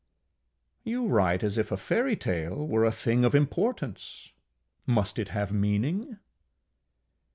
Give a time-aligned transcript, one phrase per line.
[0.83, 4.31] ŌĆ£You write as if a fairytale were a thing of importance:
[4.87, 6.17] must it have a meaning?